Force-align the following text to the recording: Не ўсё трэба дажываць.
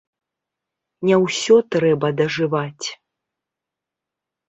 Не 1.09 1.19
ўсё 1.25 1.55
трэба 1.77 2.07
дажываць. 2.25 2.87